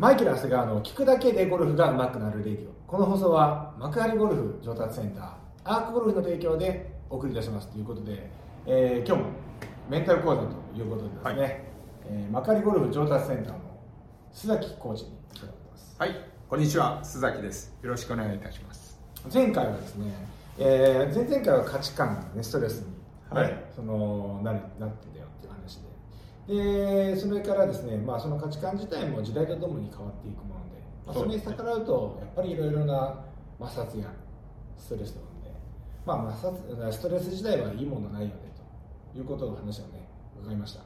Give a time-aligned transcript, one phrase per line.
[0.00, 5.32] マイケル・長谷川の聞くだけでゴルフが上手くなるレディオこの放送は幕張ゴルフ上達センター
[5.64, 8.30] アークゴルフの提供でお送りいたしますということで、
[8.66, 9.28] えー今日も
[9.90, 11.60] メンタル講座ということでですね、はい
[12.06, 13.58] えー幕張ゴルフ上達センターの
[14.32, 16.16] 須崎コーチに来てもらってますはい、
[16.48, 17.76] こんにちは、須崎です。
[17.82, 18.98] よろしくお願いいたします。
[19.30, 20.14] 前回はですね、
[20.58, 22.94] えー前々回は価値観がねストレスに、ね
[23.32, 25.89] はいそのなるなってんだよっていう話で
[26.46, 33.24] でそれからですね、まあ、その価値観自体も時代とともに変わっていくもので、まあ、それに逆らうとやっぱりいろいろな
[33.58, 34.06] 摩擦や
[34.78, 35.52] ストレスとかで、
[36.04, 38.34] まあ、摩擦ストレス自体はいいものないよね
[39.12, 40.08] ということを話をね
[40.42, 40.80] 伺いました。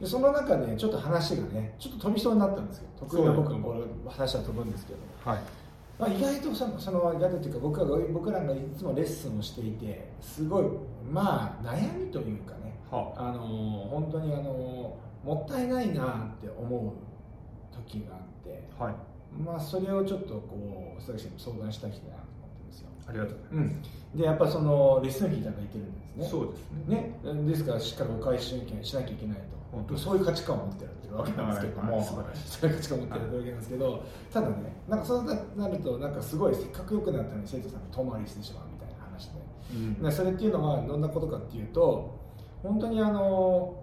[0.00, 4.98] でその中でちょっと話がねちょっと飛びそうになったんですけど得意な僕のボール話は飛ぶんですけど。
[5.24, 5.40] はい。
[5.98, 10.64] まあ、意外とそのその意外とっていうか僕が僕らがいつもレッスンをしていてすごい
[11.12, 12.59] まあ悩みというかね
[12.90, 13.32] はあ。
[13.32, 13.38] の
[13.90, 16.92] 本当にあのもったいないなって思う
[17.74, 18.94] 時があってはい。
[19.38, 22.16] まあそれをちょっとこう佐々木さんに相談したいなと思っ
[22.50, 26.24] てるんですよ、ありがとうございまうん、でやっぱそのレッスンフィーいただいてるんですね。
[26.24, 26.30] す。
[26.30, 27.14] そうですね。
[27.22, 29.96] ね、ですからしっかりお返ししなきゃしなきゃいけないと。
[29.96, 34.54] そういう価値観を持ってるわけなんですけども、そういう価値観を持ってるわけなんですけど、ただね
[34.88, 39.40] なんかそうなるとなんかすごいせっかく良くなったのに生徒さんが遠回りしてしまうみたいな話で、
[39.74, 40.02] うん。
[40.02, 42.19] でそれっていうのはどんなことかっていうと
[42.62, 43.74] 本当にあの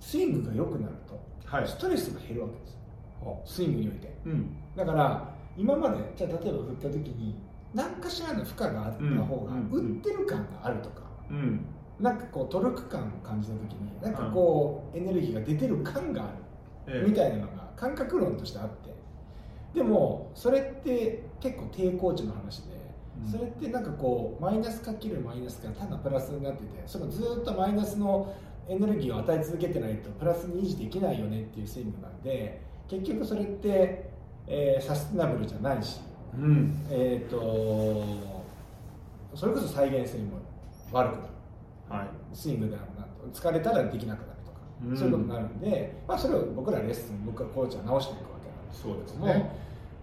[0.00, 1.68] スイングが良くなると、はい。
[1.68, 2.78] ストレスが減るわけです。
[3.20, 4.12] はスイングにおいて。
[4.26, 4.56] うん。
[4.76, 7.36] だから今までじゃあ例えば振った時に
[7.74, 11.64] 何かしらの負荷があった方が打ってる感があるとか、うん。
[12.00, 16.26] なんかこうトルク感を感じた時になんかこうエネルギーが出てる感があ
[16.88, 18.92] えるみたいなのが感覚論としてあって。
[19.74, 22.71] でもそれって結構抵抗値の話でうん
[23.30, 28.34] それってなんかこうマイナスかけるマイナスがただプラスになっててそのずっとマイナスの
[28.68, 34.10] エネルギーを与え続けてないとプラスに維持できないよねっていうスイングなんで結局それって、
[34.46, 36.00] えーサステナブルじゃないし
[36.34, 36.86] うん。
[36.90, 37.36] えっ、と
[39.34, 40.38] それこそ再現性も
[40.90, 41.22] 悪くなる
[41.88, 42.08] はい。
[42.32, 49.50] スイングであるなと疲れたらできなくなるとか、うんそういうことになるんで、まあ、それを僕らレッスン僕はコーチは直していくわけなんですそうですけども、ね。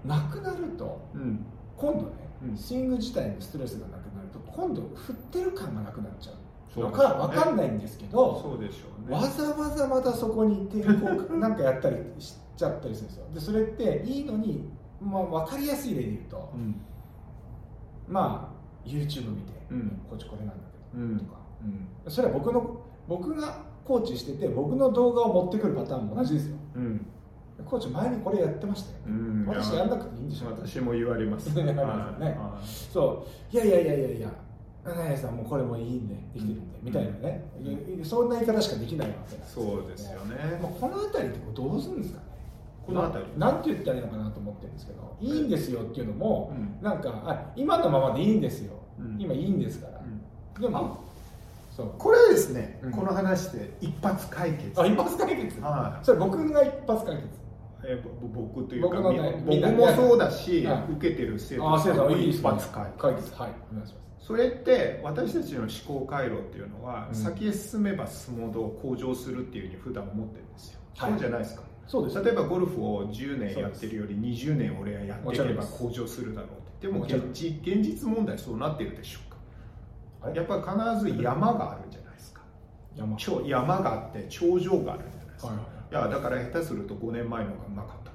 [0.05, 1.45] なくなるとうん。
[1.75, 6.39] 今度ね、うんスイング自体のストレスがなくなると今度振ってる感がなくなっちゃうわ
[6.73, 9.15] そうですねかわかんないんですけどそうでしょうね。
[9.15, 10.83] わざわざまたそこに抵
[11.27, 14.69] 抗 なんかやったりしちゃったりするんですよでそれっていいのに、
[15.01, 16.75] まあ、分かりやすい例で言うと、うん。
[18.07, 21.39] まあ YouTube 見て、うんコーチこれなんだけど、うんとか
[22.05, 22.11] うん。
[22.11, 22.77] それは僕の
[23.07, 27.05] 僕がコーチしてて僕の動画を持ってくるパターンも同じですようん。
[27.65, 29.45] コーチ前にこれやってましたよ、うん。
[29.47, 31.53] 私やんなくていいんでしょ私も言われます。
[31.55, 31.73] ね。
[31.73, 32.67] はい。
[32.67, 33.55] そう。
[33.55, 34.29] いやいやいやいやいや
[34.83, 37.43] 花屋さんもうこれもいいんでできてるんでみたいなね、
[38.03, 40.59] そんな言い方しかできないわけそうですよね。
[40.61, 42.25] まあ、この辺りってどうするんですかね。
[42.85, 43.31] この辺り。
[43.37, 46.83] ななんて言ったらいいのかなと思ってるんですけどいいんですよっていうのも、うん。
[46.83, 49.17] なんかあ今のままでいいんですよ、うん。
[49.19, 50.61] 今いいんですから、うん。
[50.61, 50.97] でも
[51.75, 51.91] そう。
[51.97, 54.81] これですねうん、この話で一発解決。
[54.81, 56.05] あ一発解決、はい。
[56.05, 57.27] それ僕が一発解決
[57.83, 60.91] え僕というか僕のね僕もそうだし、はい。
[60.93, 63.51] 受けてる生徒さんも一発解解決はい。
[63.71, 64.27] お願いします。
[64.27, 65.69] それって私たちの思
[66.01, 67.15] 考回路っていうのは、うん。
[67.15, 71.11] 先へ進めば進むほど向上するっていうふうに普段思ってるんですよ、はい。
[71.11, 71.63] そうじゃないですか。
[71.87, 72.23] そうです。
[72.23, 79.19] 例えばゴルフを10年やってるより20年俺はやっていけば向上するだろうってでも現実現実問題そうなってるでしょ
[80.21, 80.29] うか。
[80.31, 82.41] やっぱり必ず山があるんじゃないですか。
[82.95, 83.15] 山。
[83.15, 88.08] 頂山があって頂上があるんじゃないですか、はいいやだから下手すると5年前のがうまかった。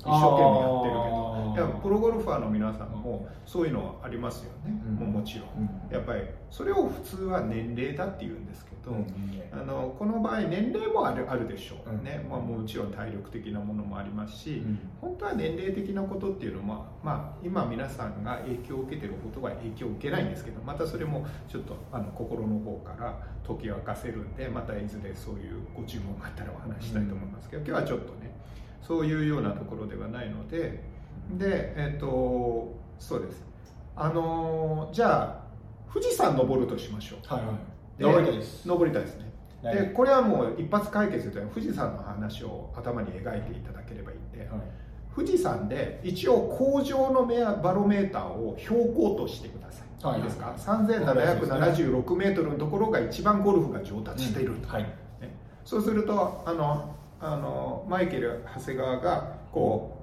[0.00, 1.30] 一生懸命やってるけど。
[1.50, 4.94] いやプロゴルファーの皆さんもそういうのありますよね、うん。
[4.94, 5.92] もうもちろん、うん。
[5.92, 9.04] やっぱりそれを普通は年齢だって言うんですけど、うん。
[9.52, 12.04] あのこの場合年齢もあるあるでしょう、うん。
[12.04, 14.78] ねまあ、もちろん体力的なものもありますし、うん。
[15.00, 28.30] 本当は年齢的なことっていうのは、まあ、今皆さんが影響を受けてることは影響を受けないんですけどまたそれもちょっとあの心の方から解き明かせるんでまたいずれそういうご注文があったらお話ししたいと思いますけど、今日はちょっとね
[28.82, 30.82] そういうようなところではないので
[31.38, 33.44] でえっ、とそうです。
[33.96, 35.40] あのじゃあ
[35.92, 37.34] 富士山登るとしましょう。
[37.34, 37.56] はいはい。
[37.98, 38.66] で登りたいです。
[38.66, 39.24] 登りたいですね。
[39.24, 39.30] はい
[39.62, 44.60] でこれはもう一発解決というのは富士山の話を頭に描いていただければいいんで、はい。
[45.14, 50.20] 富士山で一応工場のメアバロメーターを標高としてください、はい。
[50.20, 54.82] い、いですか？3776メートルのところが一番ゴルフが上達していると、はい。
[54.84, 54.90] ね。
[55.64, 59.96] そうするとあのあのマイケル長谷川がこ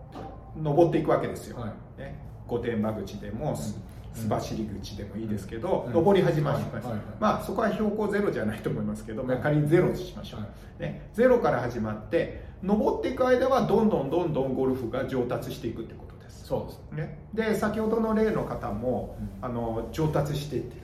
[0.57, 1.67] う登っていくわけですよ、は
[1.97, 2.01] い。
[2.01, 3.77] ね、御殿場口でも、す
[4.15, 5.93] 須走り口でもいいですけど、うん。
[5.93, 6.83] 登り始まります、はい。
[6.83, 6.91] はい。
[6.93, 7.01] はい。
[7.19, 10.47] まあそこは標高ゼロじゃないと思いますけど、まあ仮にゼロとしましょう、は
[10.79, 10.81] い。
[10.81, 16.45] ね、ゼロから始まって登っていく間はどんどんどんどんゴルフが上達していくってことです。
[16.45, 17.07] そうです。
[17.07, 19.45] ね、で先ほどの例の方も、うん。
[19.45, 20.81] あの上達していってる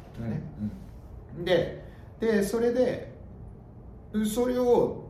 [1.37, 1.45] うん。
[1.45, 1.83] ね、で
[2.19, 3.13] でそれで
[4.25, 5.02] それを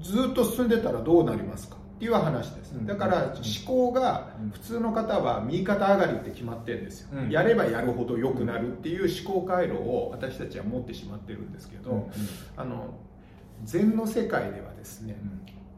[0.00, 2.86] ずっと進んでたらどうなりますかっていう話です、うん。
[2.86, 3.34] だから思
[3.66, 4.50] 考がうん。
[4.50, 7.30] 普通の方は右肩上がりって決まってるんですよ、うん。
[7.30, 11.98] やればやるほど良くなるっていう思考回路を私たちは持ってしまってるんですけど、うん。
[11.98, 12.06] うん
[12.56, 12.94] あの
[13.64, 15.18] 禅の世界ではですね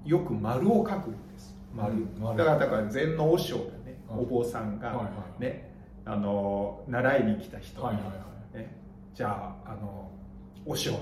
[0.04, 1.56] よく丸を書くんです。
[1.74, 2.38] 丸,、うん丸。
[2.38, 4.18] だからだから禅の和尚がね、うん。
[4.20, 5.02] お坊さんが、はいは
[5.38, 5.72] いね
[6.04, 7.80] あの習いに来た人。
[7.80, 8.10] に、はいはいは
[8.54, 8.58] い。
[8.58, 8.76] ね、
[9.14, 10.08] じゃああの
[10.64, 10.92] 和尚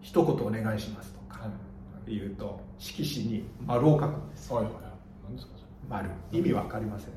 [0.00, 1.15] 一言お願いします
[2.06, 4.52] とかはい言うと色紙に丸を書くんです。
[4.52, 4.72] はいはい。
[5.24, 6.08] 何ですかそ丸。
[6.32, 7.16] 意味わかりませんね。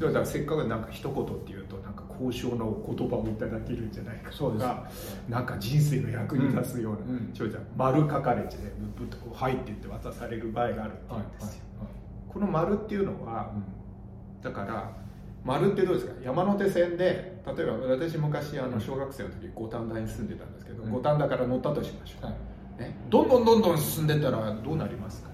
[0.00, 4.90] れだからせっかくなんか一言っていうとなんか高尚なお言葉をいただけるんじゃないかとか
[5.28, 7.32] なんか人生の役に立つような、うんうん。
[7.76, 11.62] 丸書かれてねブッとこう「はい」って言って渡される場合があるって言うんですよ、
[12.28, 13.52] この丸っていうのは
[14.42, 14.90] だから
[15.44, 16.12] 丸ってどうですか？
[16.24, 20.90] 山手線で例えば私昔あの小学生の時五反田に住んでたんですけどうん。
[20.90, 22.34] 五反田から乗ったとしましょう、はい
[22.78, 25.30] ね、どんどんどんどん進んでったらどうなりますか？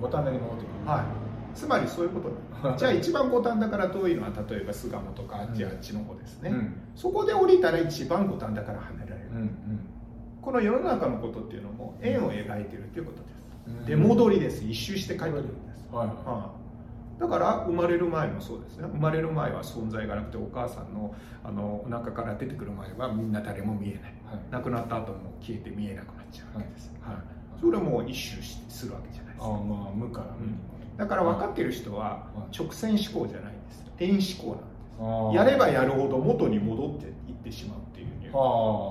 [0.00, 0.90] 五反田に戻ってくる。
[0.90, 1.04] はい。
[1.54, 2.76] つまりそういうこと。
[2.78, 6.74] じゃあ一番五反田から遠いのは例えば巣鴨とかあっちあっちの方ですね、うん。
[6.94, 9.50] そこで降りたら一番五反田から離れられる、うん。
[10.40, 13.34] この世の中のことっていうのも円を描いてるっていうことです、
[13.66, 13.84] うん。
[13.86, 14.64] 出戻りです。
[14.64, 16.06] 一周して帰ってくるんです、はい。
[16.06, 16.61] はああ
[17.22, 18.88] だから生まれる前もそうですね。
[18.92, 21.14] 生まれる前は存在がなくてお母さんの
[21.44, 24.00] あのお腹から出てくる前はみんな誰も見えない。
[24.00, 24.40] いはい。
[24.50, 27.14] 亡くなった後も消えて見えなくなっちゃうわけです、はい。
[27.14, 27.22] はい。
[27.60, 29.46] それはもう一周しするわけじゃないです。
[29.46, 30.58] ああまあ無からうん
[30.96, 32.56] だから分かってる人ははい。
[32.58, 33.84] 直線思考じゃないんです。
[34.00, 34.10] 円
[34.44, 34.60] 思考
[35.00, 35.44] なんあです。
[35.46, 38.12] やればやるほど元に戻っていってしまうっていう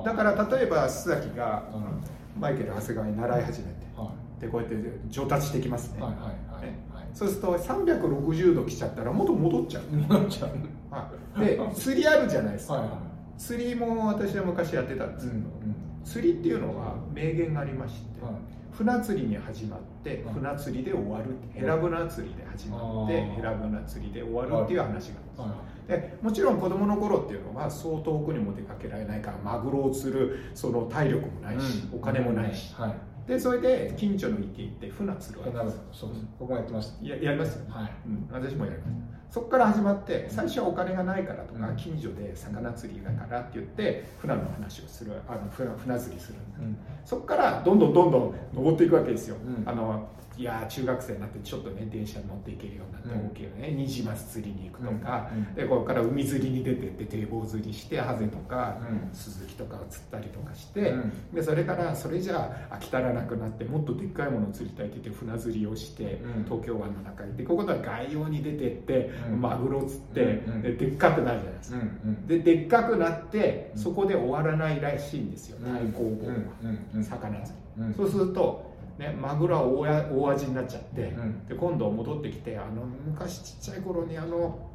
[0.05, 4.75] だから例えば須崎がうんマイケル長谷川に習い始めてはでこうやって
[5.09, 6.31] 上達してきますね、いはいはいはい。
[6.31, 6.37] ね。
[6.59, 10.49] はいそうすると360度来ちゃったら元戻っちゃう、戻っちゃう。
[10.91, 13.11] はい、で釣りあるじゃないですか、はいはい
[13.41, 15.41] 釣りも私は昔やってたんですけど、
[16.05, 18.33] 釣りっていうのは名言がありまして、はい。
[18.71, 20.33] 船釣りに始まってはい。
[20.35, 25.87] 船釣りで終わるヘラブナ釣りで始まってヘラブナ釣りで終わるっていう話があるんですはい。
[25.87, 31.97] でもちろん子供の頃っていうのはそう遠くにも出かけられないからマグロを釣るその体力もないし、うん。
[31.97, 32.93] お金もないし、はい
[33.31, 35.79] でそれで近所の池行って船釣るわけです。
[35.93, 37.07] そうです僕もやってました。
[37.07, 37.63] ややりますよ。
[37.63, 37.91] ね、はい。
[38.05, 39.33] うん、私もやります。
[39.35, 41.75] そこから始まって最初はお金がないからとか、うん。
[41.77, 46.39] 近所で魚釣りだからって言って船の話をするあの船船釣りする。
[46.59, 46.77] うん。
[47.05, 49.63] そこからどんどんどんどん登っていくわけですよ、うん。
[49.65, 55.39] あのいやー中学生になってちょっとね電車に乗っていけるようになってうん OK よね、ニジマス釣りに行くとか、うん。
[55.39, 55.53] うん。
[55.53, 61.13] でここから海釣りに出てって堤防釣りしてハゼとか、うんスズキとかを釣ったりとかして、うん。
[61.33, 66.43] でそれからそれじゃあ飽き足らなくなってもっとでっかいものを釣りたいって言って船釣りをして、うん。
[66.45, 69.41] 東京湾の中に行ってここでは外洋に出てって、うん。
[69.41, 70.53] マグロ釣って、うん。
[70.53, 70.61] うん。
[70.61, 71.83] ででっかくなるじゃないですか、うん。
[71.83, 72.27] うん。
[72.27, 73.81] ででっかくなってうん。
[73.81, 75.73] そこで終わらないらしいんですようん。
[75.73, 76.51] 太鼓うん。
[76.63, 76.87] うん。
[76.95, 77.03] うん。
[77.03, 77.93] 魚釣り、うん。
[77.93, 78.70] そうすると、
[79.01, 81.47] ね、マグロは大や大味になっちゃって、うん。
[81.47, 84.69] で今度戻ってきてあの昔ちっちゃい頃にあの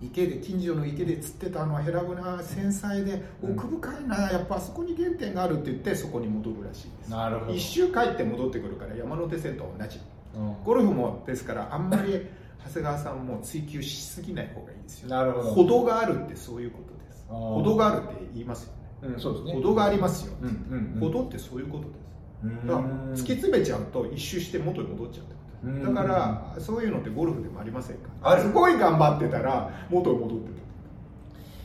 [0.00, 3.52] 池で近所の池で釣ってたあのヘラブナ繊細でうん。
[3.54, 7.10] 奥深いなやっぱあそこに原点があるって言ってそこに戻るらしいです。
[7.10, 7.52] なるほど。
[7.52, 10.00] 一周帰って戻ってくるから山手線と同じ。
[10.36, 10.56] うん。
[10.64, 12.24] ゴルフもですからあんまり
[12.64, 15.08] 長谷川さんも追求しすぎない方がいいですよ。
[15.08, 15.50] なるほど。
[15.54, 17.26] 歩道があるってそういうことです。
[17.28, 19.14] 歩道があるって言いますよね。
[19.14, 19.54] うんそうですね。
[19.54, 21.00] 歩道がありますよ、うんうんうん。
[21.00, 21.96] 歩道ってそういうことです。
[22.04, 22.09] うん
[22.42, 28.38] だから突き詰めちゃうと一周して元に戻っちゃうってことだからそういうのってゴルフでもありませんか？
[28.38, 30.54] すごい頑張ってたら元に戻ってた。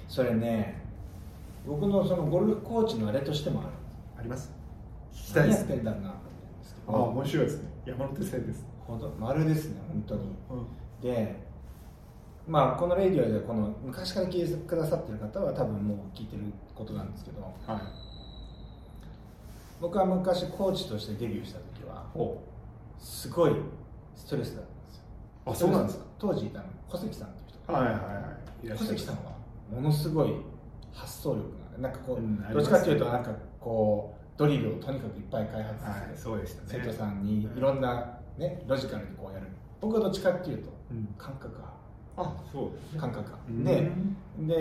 [0.10, 0.84] それね
[1.66, 3.70] 僕のそのゴルフコーチのあれとしてもある。
[4.20, 4.52] あります？
[5.14, 7.70] 聞き何やったいですねてんだろうなと思うんですけあど面白いですね。
[7.86, 10.22] 山手線です、ほど丸ですね本当に。
[11.02, 11.46] で
[12.48, 16.44] まあこのレディオでこの昔から聞いてくださってる方は多分もう聞いてる
[16.76, 17.42] ことなんですけど。
[17.42, 18.05] はい
[19.82, 22.38] 僕は昔コーチとしてデビューした時はお
[22.98, 23.56] すごい
[24.16, 25.04] ストレスだったんですよ。
[25.46, 26.06] あそうなんですか？
[26.18, 27.80] 当時いたの小関さんっていう人が。
[27.80, 27.96] はいはい
[28.72, 28.78] はい。
[28.78, 29.36] 小関さんは
[29.72, 30.34] ものすごい
[30.94, 31.42] 発想力
[31.74, 36.68] がなんかこう、うんどっちかっていうとなんかこうドリルをとにかくいっぱい開発はいして、そうでしたね。
[36.68, 39.48] 生徒さんにいろんな、ね、ロジカルにこうやる。
[39.82, 41.14] 僕はどっちかっていうとうん。
[41.18, 41.76] 感覚派。
[42.18, 43.00] あそうですね。
[43.00, 43.44] 感覚派。
[43.50, 43.52] う
[44.42, 44.48] ん。
[44.48, 44.54] で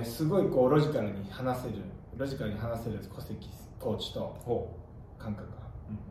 [0.00, 1.74] ですごいこうロジカルに話せる。
[2.16, 3.36] ロジカルに話せる小関
[3.82, 4.70] コーチとほ
[5.18, 5.62] 感覚派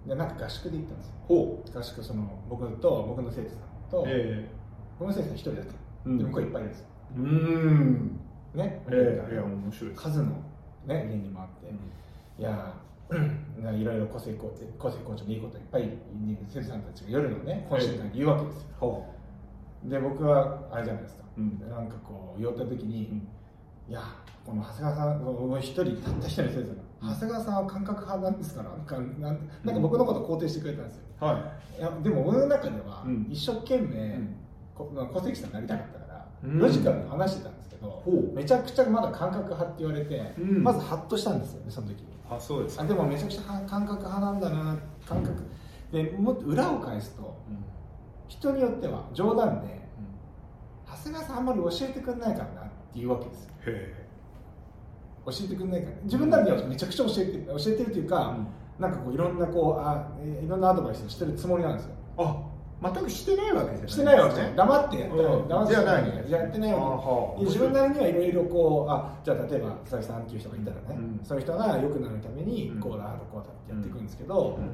[0.07, 1.13] でなんか合宿で行ったんですよ。
[1.73, 4.49] 合宿その僕と僕の生徒さんと、うえ。
[4.99, 5.73] 僕の生徒さん一人だった
[6.05, 6.17] うん。
[6.17, 6.85] で向こういっぱいいるんです
[7.15, 8.19] うん。
[8.53, 10.25] ね、ええいや面白い数の、
[10.85, 11.73] ね、家にもあって、
[12.37, 12.73] いや
[13.09, 15.89] ーうんいろいろ個性校個性校長のいいこといっぱい
[16.49, 18.67] 生徒さんたちが夜のね懇親会に言うわけですよ。
[18.79, 19.05] ほ
[19.85, 21.59] で僕はあれじゃないですか、うん。
[21.69, 23.27] なんかこう酔った時に、うん。
[23.89, 24.01] いや
[24.45, 31.03] この長谷川さん一人たった一人の先生が、長谷川さんは感覚派なんですからなんかなんなんか僕のこと肯定してくれたんですよ。
[31.22, 31.81] うはい。
[31.81, 33.27] やでも俺の中ではうん。
[33.29, 34.36] 一生懸命、ん。
[34.75, 36.60] こまあ戸籍さんになりたかったから、うん。
[36.60, 38.03] ロジカルに話してたんですけど、
[38.34, 40.63] めちゃくちゃまだ感覚派って言われて、うん。
[40.63, 42.01] まずハッとしたんですよねその時。
[42.01, 44.77] にあそうですあでもめちゃくちゃ感覚派なんだな
[45.08, 45.41] 感覚。
[45.91, 47.58] でもっと裏を返すとうん。
[48.27, 49.81] 人によっては冗談で
[50.88, 53.51] 長谷川さんあんまり教えてくれないからなっていうわけですよ。
[53.65, 54.00] へ
[55.25, 55.89] 教えてくれないか。
[55.89, 58.47] ら自分なりにはめちゃくちゃ教えて教えてるというか、うん。
[58.81, 61.91] なんかこういろんなこうあえいろんなアドバイスをしてるつもりなんですよ。
[62.17, 62.47] あ
[62.83, 64.55] 全くしてないわけじゃないしてないわけじゃない。
[64.55, 65.47] 黙ってやってない、うん。
[65.47, 65.99] 黙ってやってな
[66.69, 67.39] いわけ。
[67.39, 71.19] で自分なりにはいろいろこうあじゃあ例えば佐々木さんっていう人がいたらね、うん。
[71.23, 72.79] そういう人が良くなるためにうん。
[72.79, 74.71] こうだこうだってやっていくんですけど、うん。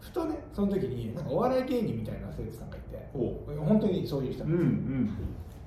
[0.00, 5.10] ふとねその時になんかお笑い芸人みたいな生徒さんがいてほ本当にそういう人ううんうん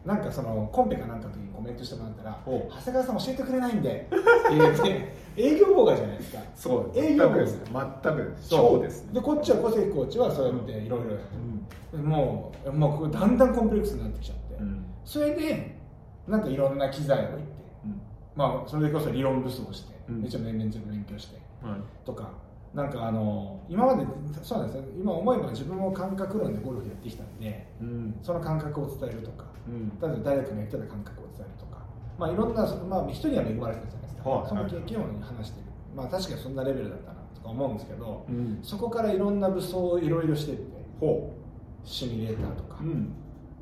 [0.05, 6.39] なんかそのコンペかなんかの時にコメントしてもらったら「お長谷川さん教えてくれないんで」って言って営業妨害じゃないですか。
[6.55, 7.00] そう。
[7.00, 7.62] 営業全くです。
[7.72, 9.05] 全くそうです。
[9.05, 11.20] ねでこっちは小関コーチはそうやっていろいろやっ
[11.91, 14.86] てもうもうだんだんコンプレックスになってきちゃって、うん。
[15.05, 15.77] それで
[16.27, 17.51] なんかいろんな機材を置いて
[17.86, 18.01] うん。
[18.36, 20.22] まあそれこそ理論武装して、うん。
[20.24, 22.05] めちゃめちゃ勉強してはい。
[22.05, 22.31] とか
[22.74, 24.06] なんかあの今まで
[24.42, 24.84] そうなんですよ。
[24.98, 28.16] 今思えば自分も感覚論でゴルフやってきたんでうん。
[28.24, 29.90] その感覚を伝えるとかうん。
[30.00, 31.86] 例えば誰かが言ってた感覚を伝えるとか
[32.18, 34.50] まあいろんな、まあ、人には恵まれてたじゃないですか、はい。
[34.50, 35.66] その経験を話してる。
[35.96, 38.60] まあ確かにそんなレベルだったなとか思うんですけどうん。
[38.63, 40.63] そこからいろんな武装をいろいろしてって
[41.00, 41.34] ほ
[41.84, 43.13] シミュレーターとか、ううん。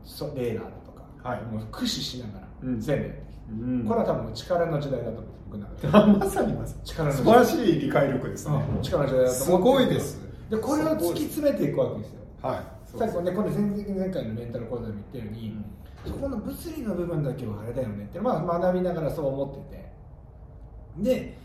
[0.04, 1.42] そレーダーだとか、はい。
[1.44, 2.80] もう駆使しながらうん。
[2.80, 3.86] 全部やって、うん。
[3.86, 6.84] これは多分力の時代だと思うんです僕の中でまさにまさに。
[6.84, 8.66] 力の時代素晴らしい理解力ですね。
[8.76, 8.82] うん。
[8.82, 10.30] 力の時代だとす思ってごいです。
[10.50, 12.20] でこれを突き詰めていくわけですよ。
[12.42, 12.98] はい。
[12.98, 13.62] さっきもねこれ前
[13.96, 15.66] 前回のメンタル講座でも言ったように、うん
[16.06, 19.90] そこの物理の部分だけはあれだよねって、まあ、学びながらそう思ってて。
[20.98, 21.38] で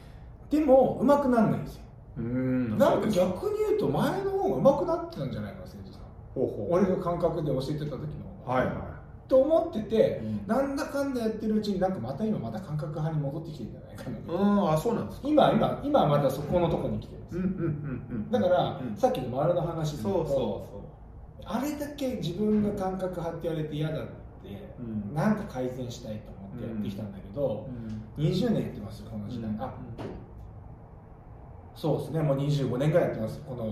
[0.51, 1.83] でも上手くならないんですよ。
[2.19, 2.79] うん。
[2.79, 6.03] なんか逆に言うと前の方が上手くなってたんじゃないかな生徒さん。
[6.35, 6.81] ほうほう。
[6.81, 7.97] 俺が感覚で教えてた時の
[8.47, 8.55] 方が。
[8.55, 8.94] はいは
[9.29, 10.47] と思ってて、うん。
[10.47, 15.29] なんだかんだやってるうちになんかまた今また感覚派に戻ってきてるんじゃないかな、いうんあそうなんですか。
[15.29, 17.37] 今今今はまたそこのとこに来てるんです。
[17.37, 18.31] よ、うんうんうんうん。
[18.31, 18.97] だから、うん。
[18.97, 20.85] さっきの丸の話で言そううとそ
[21.47, 24.09] あれだけ自分が感覚派って言われて嫌だって、
[24.79, 25.15] うん。
[25.15, 27.69] なんか改善したいと思ってやってきたんだけど
[28.19, 28.25] う、ん。
[28.25, 29.63] 20年やってますよこの時代、うん。
[29.63, 29.75] あ
[31.75, 33.65] そうですねもう25年ぐらいやってますこの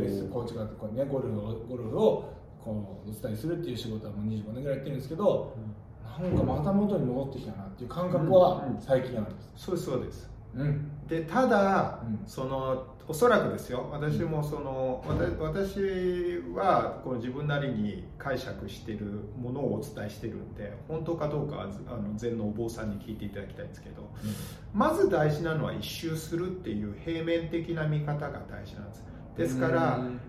[0.00, 2.32] レッスンコーチがこう、ね、ゴルフをゴルフを
[2.64, 5.56] こうお伝えするっていう仕事はもう25年ぐらいやってるんですけど
[6.20, 8.82] なんかまた元に戻ってきたなっていう感覚はうんうん。
[8.82, 10.30] 最近あるんです、そうですそうです。
[10.54, 11.06] うん。
[11.08, 12.22] でただ、うん。
[12.26, 13.88] そのおそらくですよ。
[13.90, 19.06] 私もその私私はこう自分なりに解釈している
[19.40, 24.08] ものをお伝えしてるんで本当かどうかはあの禅のお坊さんに聞いていただきたいんですけど
[24.72, 29.04] まず大事なのは一周するっていう平面的な見方が大事なんです。
[29.36, 30.20] ですからうん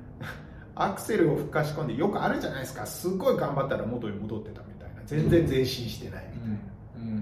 [0.75, 2.85] アクセルを吹かし込んでよくあるじゃないですか。
[2.85, 5.01] すごい頑張ったら元に戻ってたみたいな。
[5.05, 6.63] 全然前進してないみたいな、うん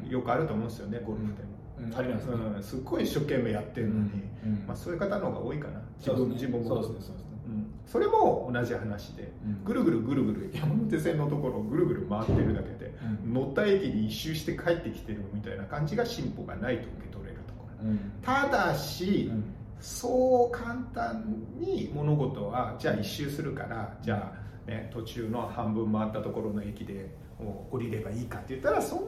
[0.09, 4.11] よくあると思うんですよねゴルフでも、うんありますね、うん、すっごい一生懸命やってるのに、
[4.45, 5.81] うんまあ、そういう方の方が多いかな。
[5.97, 6.67] 自分自分も。
[6.67, 7.29] そうですねそうですね。
[7.47, 7.73] うん。
[7.87, 9.31] それも同じ話で。
[9.43, 9.63] うん。
[9.63, 12.93] ぐるぐるぐるぐる山手線のところをぐるぐる回ってるだけで
[13.25, 13.33] うん。
[13.33, 17.99] 乗った駅に一周して帰ってきてるみたいな感じが進歩がないと受け取れるところうん。
[18.21, 19.43] ただし、うん
[19.81, 21.23] そう簡単
[21.59, 24.31] に物事はじゃあ一周するからじゃ
[24.67, 27.09] あ、ね、途中の半分回ったところの駅で
[27.71, 29.03] 降りればいいかって言ったらそんな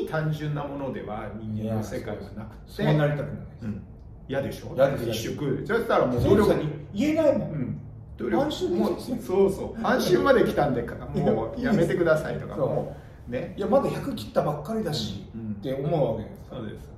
[0.00, 3.82] に単純なものでは人間の世界はなくてそうなりたくないです、うん
[4.28, 5.34] 嫌でしょ嫌で一周
[5.66, 7.80] そしたらもう努力に言えないもん、うん
[8.18, 12.96] 努半周でいいもうそうそう半周まで来たんでもうやめてくださいとかも
[13.28, 16.90] うねいやまだ100切ったばっかりだし、うんって思うわけですそうです、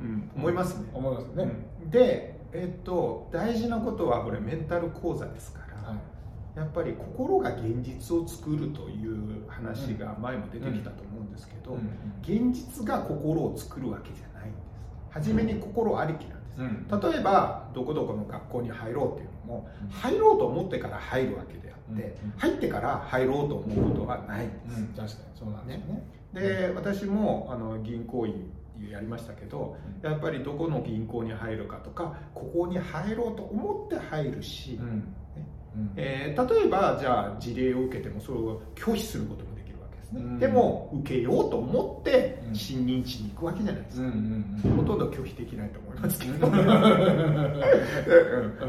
[0.00, 1.52] うん、思いますね、思いますね、
[1.90, 5.98] でえっと大事なことはこれメンタル講座ですから、はい。
[6.58, 12.50] やっぱり心が現実を作るという話が前も出てきたと思うんですけど、うん。
[12.50, 14.64] 現実が心を作るわけじゃないんです。
[15.10, 17.12] 初めに心ありきなんです、うん。
[17.12, 19.88] 例えばどこどこの学校に入ろうっていうのもうん。
[19.88, 22.32] 入ろうと思ってから入るわけであって、うん。
[22.36, 26.04] 入ってから入ろうと思うことはないんです、うん、確かにそうなんですよね。
[26.34, 28.50] で私もあの銀行員
[28.90, 34.86] やりましたけどうんやっぱりどこの銀行に入るかとかここに入ろうと思って入るし、うん。
[34.86, 34.88] う
[35.78, 35.92] ん。
[35.96, 40.38] えー例えばじゃあ事例を受けてもそれを拒否することもできるわけですね、うん。
[40.38, 42.54] でも受けようと思ってうん。
[42.54, 46.50] 新認知に行くわけじゃないですか、んほとんど拒否できないと思いますけど、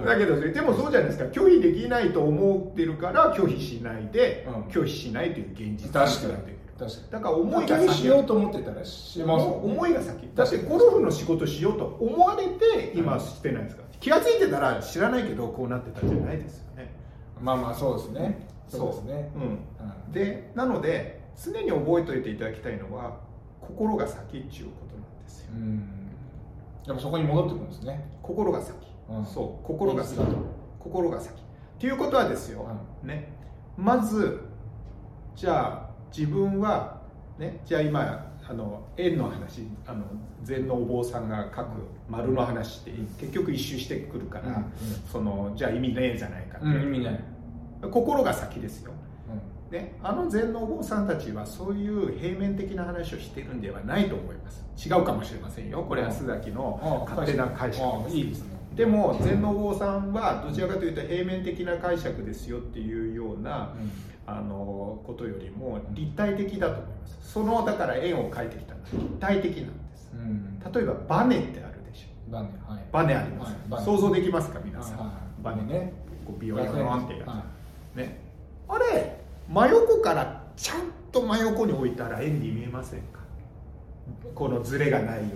[0.06, 1.26] だけどでもそうじゃないですか。
[1.26, 4.54] 拒否できないと思ってるから拒否しないで、うん。
[4.72, 6.34] 拒否しないという現実確かに。
[6.34, 6.63] が出て
[7.12, 10.28] だから思いがしようと思ってたらします思いが先。
[10.34, 13.84] だってゴルフの仕事しようと思われて今してないですか？
[14.00, 16.94] 気が付いてたら知らないけどこうなってたんじゃないですよね。
[17.40, 18.48] まあまあそうですね。
[18.68, 19.32] そうですね。
[19.36, 19.40] う。
[19.40, 19.42] ん。
[19.42, 19.46] う
[20.10, 23.18] んでなので常に覚えておいていただきたいのは
[23.62, 25.52] 心が先っていうことなんですよ。
[25.54, 26.10] うん。
[26.86, 28.10] でもそこに戻ってくるんですね。
[28.22, 28.76] 心が先、
[29.10, 29.26] うん。
[29.26, 29.66] そう。
[29.66, 30.20] 心が先。
[30.80, 31.34] 心が先。
[31.34, 31.36] っ
[31.80, 32.68] ていうことはですよ、
[33.04, 33.32] ね。
[33.78, 34.42] まず
[35.36, 37.02] じゃあ自分は
[37.38, 40.04] ねじゃあ今あの円の話あの
[40.44, 41.70] 禅のお坊さんが書く
[42.10, 44.66] 丸の話って結局一周してくるから、うん
[45.12, 47.20] そのじゃあ意味ねえじゃないかって、うん意味ない。
[47.92, 48.92] 心が先ですよ。
[49.72, 49.78] うん。
[49.78, 54.64] ね、あの禅のお坊さんたちはそういう平面的な話をしているんではないと思います。
[54.78, 55.84] 違うかもしれませんよ。
[55.88, 58.18] これは須崎の勝手な解釈あです。
[58.18, 58.54] いいですね。
[58.76, 63.74] でも禅のお坊さんはどちらかというと平面的な解釈ですよっていうような
[64.26, 67.32] あのことよりも立体的だと思います。
[67.34, 70.12] そのだから円を描いてきたのは立体的なんです。
[70.14, 70.20] うん。
[70.20, 72.32] うん例えばバネってあるでしょ。
[72.32, 72.84] バネはい。
[72.92, 75.94] バネあります、はい想像できますか皆さん、はいバネね。
[76.26, 77.44] こうビヨヨヨンってやつ、は
[77.96, 78.22] ね、
[78.70, 83.20] あれ真横からちゃんと真横に置いたら円に見えませんか？
[84.34, 85.32] このズレがないように。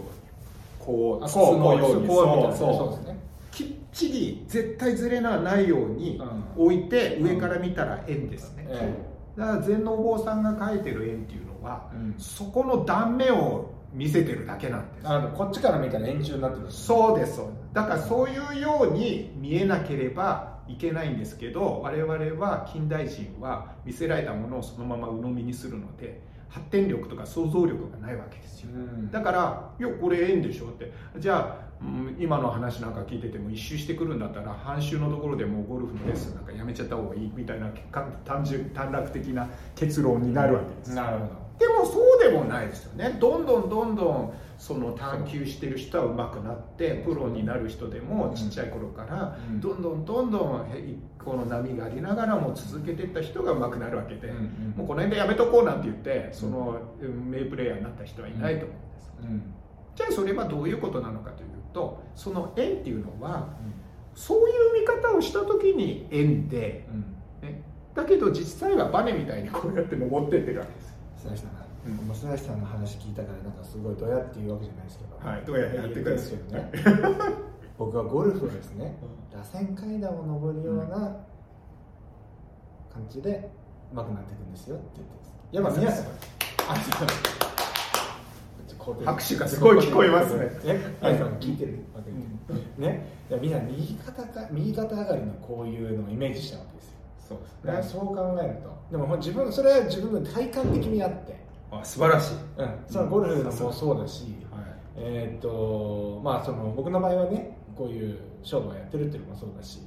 [0.79, 2.75] こうこうのようにこうこうみたいなそう。
[2.75, 3.20] そうですね
[3.57, 6.19] きっちり絶対ズレがないように
[6.57, 8.95] う置いて上から見たら円ですね、え
[9.35, 12.15] だから禅のお坊さんが描いてる円っていうのは、うん。
[12.19, 15.07] そこの断面を見せてるだけなんです。
[15.07, 17.37] あのこっちから見たら円柱になってるそうです。
[17.37, 17.73] そうです。
[17.73, 28.69] だからそういうように見えなければいけないんですけど我々は近代人は見せられたものをそのまま鵜呑みにするので発展力とか想像力がないわけですよ。
[28.73, 29.11] うん。
[29.11, 30.91] だから「いやこれ円でしょ」って。
[31.17, 43.17] じゃあ、うん今の話なんか聞いてても一周してくるんだったら半周のところでもうゴルフのレッスンなんかやめちゃった方がいいみたいなか単純短絡的な結論になるわけですなるほでもそうでもないですよね。
[43.19, 49.60] どんどんどんどんその探求してる人は上手くなってプロになる人でもちっちゃい頃からうん。
[49.60, 54.32] どんどんどんどんへこの波がありながらも続けていった人が上手くなるわけで、
[54.75, 59.54] もうこの辺でやめとこうなんて言ってそのうん名プレーヤーになった人はいないと思うんです、どうん。
[59.95, 63.49] じゃあそれはどういうことなのかというとその縁っていうのは
[64.15, 67.47] そういう見方をした時に縁で、うん。
[67.47, 67.61] ね、
[67.93, 70.95] だけど実際はバネみたいにこうやって登ってってるわけですよ。
[71.17, 71.51] 須崎さん
[71.85, 72.07] うん。
[72.07, 75.29] もう須崎さんの話聞いたからなんかすごいどうやっていうわけじゃないですけど。
[75.29, 76.71] はいどうやってやってくだですよね。
[77.77, 78.97] 僕はゴルフをですね
[79.31, 81.15] 螺旋階段を登るような
[82.91, 83.51] 感じで
[83.93, 85.31] 上手くなっていくんですよって言ってます。
[85.51, 86.05] やっぱ皆さん。
[86.69, 87.46] あ
[88.93, 90.50] 拍手がすごい聞こえますね。
[90.63, 91.80] え皆さん聞いてる
[92.78, 96.97] ねみんな右肩か右肩上がりのこういうのをイメージしたわけですよ。
[97.30, 98.00] そうですね。
[98.00, 98.78] そう考えると。
[98.91, 101.38] でも自分それは自分の体感的にあって、
[101.71, 104.63] あ素晴らしい、うん、そのゴルフのもそうだし、はい。
[104.95, 109.80] えーっとまあその僕の場合はねこういう商売やってるっていうのもそうだし、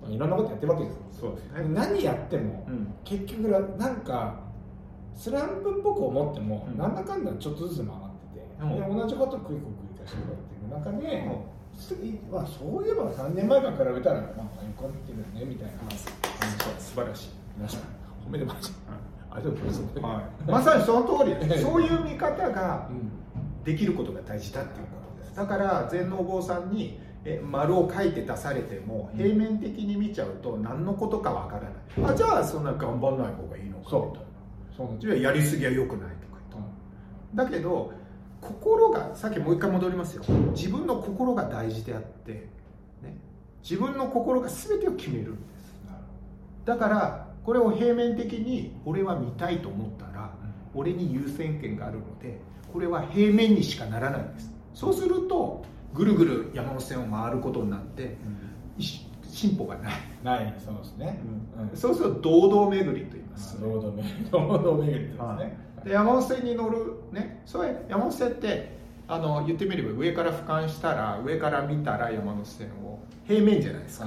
[0.00, 1.02] まあ、いろんなことやってるわけですよ。
[1.10, 1.74] そうですね。
[1.74, 2.94] 何やっても、うん。
[3.04, 4.40] 結局ななんか
[5.14, 6.78] スランプっぽく思っても、うん。
[6.78, 8.05] なんだかんだちょっとずつ曲がってて、うん
[8.58, 9.60] で同じことを繰り
[9.98, 11.28] 返してる中で、
[11.78, 14.30] 次まあ、そういえば3年前から比べたら、まあ、
[14.76, 17.80] こうってるよねみたいな話そう素晴らしい、皆さん
[18.26, 18.72] 褒めてます
[19.30, 21.60] ありがとうございます、はい、まさにその通り。
[21.60, 23.26] そういう見方がうん。
[23.66, 25.36] できることが大事だっていうことです。
[25.36, 31.62] だから禅のお坊さんにえ丸を書いて出されても平面的に見ちゃうと何のことかわから
[32.04, 32.12] ない。
[32.12, 34.76] あじゃあそんな頑張らない方がいいのかそう。
[34.76, 36.38] そうやりすぎは良くないとか
[37.34, 37.52] 言って。
[37.52, 37.92] だけど
[38.46, 40.22] 心がさっきもう一回戻りますよ。
[40.54, 42.48] 自分の心が大事であって、
[43.02, 43.18] ね、
[43.62, 45.74] 自分の心が全てを決めるんです。
[46.64, 50.32] だからこれを平面的に俺は見たいと思ったら
[50.74, 52.40] 俺に優先権があるので
[52.72, 54.52] これは平面にしかならないんです。
[54.74, 58.16] そうするとぐるぐる山手線を回ることになって
[58.76, 61.20] いし進歩がない、ないそうですね、
[61.72, 61.76] うん。
[61.76, 74.06] そうすると堂々巡りと言います、ロード巡りロード巡りですね、で山手線に乗るねそれ山手線ってあの言ってみれば上から俯瞰したら上から見たら山手線を平面じゃないですか、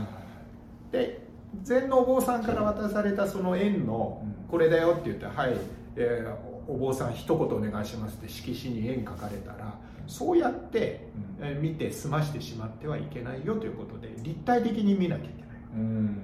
[0.92, 1.28] で
[1.64, 4.50] 禅のお坊さんから渡されたその円のうん。
[4.50, 5.54] これだよって言って「はい、
[5.96, 9.74] えーお坊さん一言お願いします」って色紙に円書かれたら
[10.08, 11.48] そうやって、うん。
[11.48, 15.50] えー見て済ましてしまってはいけないよということで立体的に見なきゃいけない。
[15.76, 16.18] うん。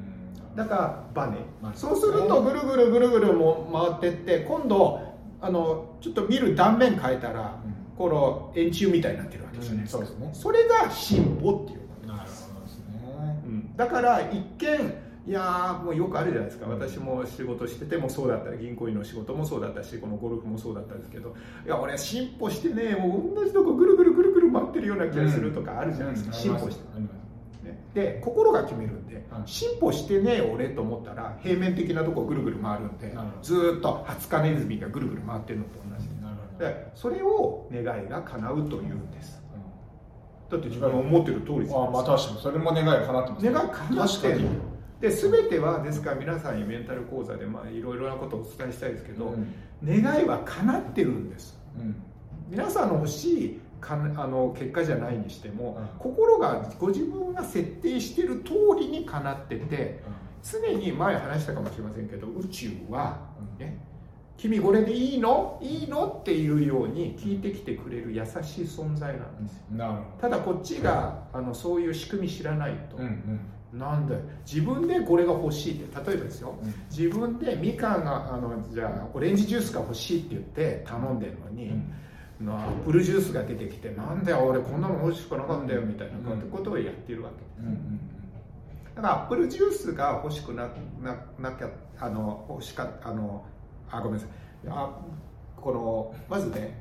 [0.55, 7.75] だからバネ、まあそうするとぐるぐるぐるぐるも回ってって今度あのちょっと見る断面変えたら、うん。
[7.97, 10.29] この円柱みたいになってるわけですか、うんそうですね。
[10.33, 13.41] それが進歩っていうなるほどですね。
[13.45, 13.75] うん。
[13.77, 14.93] だから一見
[15.27, 16.67] いやーもうよくあるじゃないですか。
[16.67, 21.33] 私も仕事しててもそうだった銀行員の仕事もそうだったしこのゴルフもそうだったんですけど。
[21.65, 26.83] いや俺は進歩してねもう同じとこぐるぐるぐるぐる回ってるような気がするとかあるじゃないですか、進歩して、
[27.65, 36.15] ね、で心が決めるんで、はい進歩してねえ俺と思ったら平面的なとこぐるぐる回るんでずーっと20日ネズミがぐるぐる回ってるのと同じ。
[36.57, 39.41] でそれを願いが叶うというんです。
[40.49, 42.41] うだって自分が思ってる通りじゃあまあ確かに。
[42.41, 43.51] それも願いが叶ってますね。
[43.51, 44.39] 願い叶ってる
[45.01, 49.53] で全てはですから皆さんにメンタル講座でまあいろいろなことをお伝えしたいですけど、うん。
[49.83, 51.59] 願いは叶ってるんです。
[51.77, 51.95] うん。
[52.49, 55.99] 皆さんの欲しいかあの結果じゃないにしても、うん。
[55.99, 60.01] 心がご自分が設定してる通りに叶ってて
[60.43, 63.19] 常に前話したかもしれませんけど宇宙は、
[63.59, 63.79] ね、
[64.37, 65.59] 君これでいいの？
[65.61, 66.07] いいの？
[66.07, 70.05] っていうように聞いてきてくれる優しい存在なんですよ。
[70.19, 73.79] ただこっちがあのそういう仕組み知らないと、どうんうん。
[73.79, 74.21] なんだよ。
[74.45, 76.55] 自分でこれが欲しいって例えばですよ。
[76.61, 76.73] うん。
[76.89, 81.93] 自分でみかんがあのじゃあオレンジジュースが欲しいって言って頼んでるのに、うん
[82.41, 86.15] アップルジュースが出てきてなんだよ俺こんなの欲しくなかったよみたいな
[86.51, 87.99] ことをやってるわけうんうん
[88.95, 90.69] だからアップルジュースが欲しくな
[91.01, 91.69] ななきゃ
[91.99, 93.45] あの欲しかあの
[93.91, 94.29] あごめんなさい。
[94.69, 94.89] あ
[95.57, 96.77] このまずね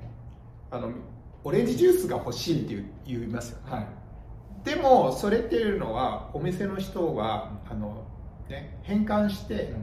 [0.71, 0.91] あの
[1.43, 3.59] オレンジジュースが欲しいって言いますよ。
[3.67, 3.87] ね、はい。
[4.65, 8.07] でもそれっていうのはお店の人はあの、
[8.49, 9.75] ね、変換して、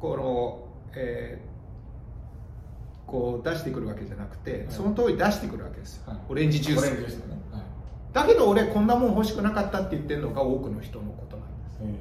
[0.00, 1.49] この、えー
[3.10, 4.66] こう出してくるわけじゃなくて、はい。
[4.70, 6.18] その通り出してくるわけですよ、はい。
[6.28, 6.84] オレンジジュース。
[6.84, 6.90] ね。
[7.50, 7.62] はい。
[8.12, 12.00] だけど俺こんなもん欲しくなかったって言ってるのが多くの人のことなんで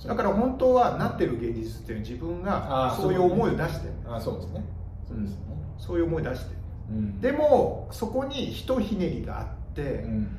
[0.00, 3.92] すだから本当はなってる現実っていうのは自分がそういう思いを出してる。
[4.06, 4.64] あそうですね。
[5.08, 5.36] そうですね。
[5.78, 6.56] そういう思い出してる。
[6.90, 7.20] うん。
[7.20, 10.36] でもそこにひとひねりがあって、うん。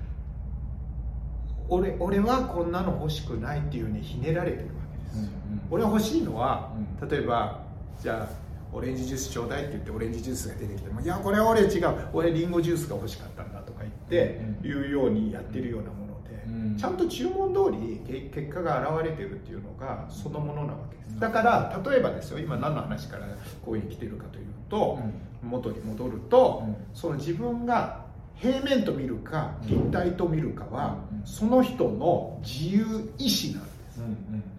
[1.68, 5.32] 俺俺はこんなの欲しくないっていうふうにひねられてるわけですよ、
[5.70, 7.10] 俺は欲しいのは、うん。
[7.10, 7.60] 例えば
[8.00, 11.96] じゃあオレンジジュースちょうだいって言ってオレンジジュースが出てきてもいやこれは俺違う。
[12.14, 16.78] 俺リンゴジュースが欲しかったんだとか言って、うんいうようにやってるようなもので、うん。
[16.78, 21.20] ちゃんと注文通りけ結果が現れてるっていうのがそのものなわけです、うん。
[21.20, 23.26] だから例えばですよ今何の話から
[23.66, 25.00] こういうに来てるかというと、
[25.42, 26.76] 元に戻ると、うん。
[26.94, 28.06] その自分が
[28.36, 31.26] 平面と見るか立体と見るかは、うん。
[31.26, 34.02] その人の自由意志なんです。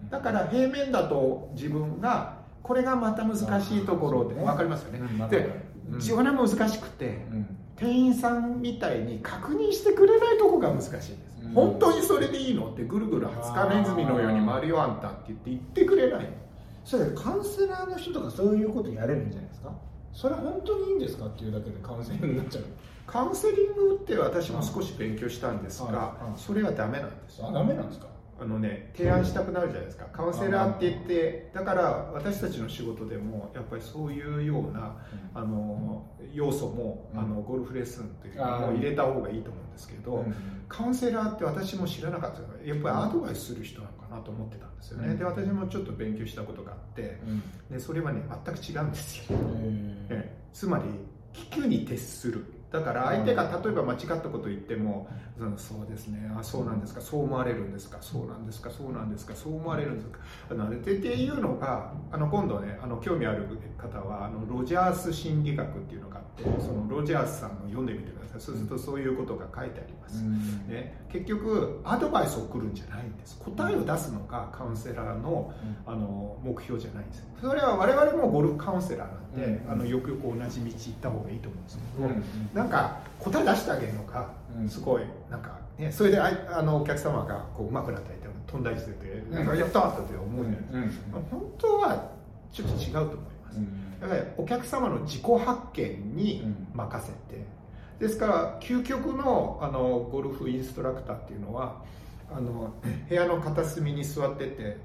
[0.09, 3.43] だから平面だと自分がこれがまた難し
[3.79, 5.51] いところで分かりますよね、うんでる
[5.89, 5.95] うん。
[5.97, 7.57] 自分は難しくてうん。
[7.75, 11.51] 店員さんみたいに確認してくれないとこが難しいです、うん。
[11.53, 16.27] 本当にそれでいいのってぐるぐる20日ネズミのように回るよあんたって言って言ってくれない。
[16.85, 19.71] それカウンセラーの人とかそういうことやれるんじゃないですか？
[20.13, 22.63] それ本当にいいんですかっていうだけでカウンセリングになっちゃう。
[23.07, 27.41] カウンセリングって私も少し勉強したんですがそれはダメなんです。
[27.43, 28.07] あダメなんですか？
[28.41, 30.05] あのね提案したくなるじゃないですか。
[30.11, 34.97] カウンセラーって言ってだから私たちの仕事でもやっぱりそういうような
[35.35, 37.19] あの要素も、うん。
[37.19, 40.35] あのゴルフレッスンっていうのを入れた方がいいと思うんですけど、うん
[40.71, 45.17] カウンセラーって私も知らなかったからやっぱりアドバイスする人なのかなと思ってたんですよね、うん。
[45.17, 47.43] で私もちょっと勉強したことがあってうん。
[47.69, 50.37] でそれはね全く違うんですよ、えええ。
[50.53, 50.85] つまり
[51.33, 60.19] 聞くに徹するだから相手が例えば間違ったことを言っても、うんそうですねあそうなんですかそう思われるんですかそうなんですかそうなんですかそう思われるんですか。
[60.51, 68.41] あのでっていうのがあの今度ねあの興味ある方はあのロジャース心理学っていうのがあってそのロジャースさんの読んでみてください。
[68.41, 70.67] そうするとそういうことが書いてあります、うん。
[70.67, 73.37] ね、結局アドバイスを送るんじゃないんです。
[73.39, 75.53] 答えを出すのがカウンセラーの
[75.85, 77.25] あの目標じゃないんですよ。
[77.41, 79.71] それは我々もゴルフカウンセラーなんで、うん。
[79.71, 82.23] あのよくよく同じ道行った方がいいと思うんですけど、うん
[82.61, 84.69] なんか答え出してあげるのがうん。
[84.69, 85.03] すごい。
[85.29, 91.23] なんか、ね、それであいあのお客様がこう上手くなったり飛んだりしてて、なんかやったーって思うじゃないですか、うん。
[91.23, 92.11] 本当は
[92.51, 93.59] ちょっと違うと思います、
[94.01, 97.45] だからお客様の自己発見に任せて、
[97.99, 101.81] ですから究極のあのゴルフインストラクターっていうのは
[102.29, 102.73] あの
[103.07, 104.77] 部屋の片隅に座ってて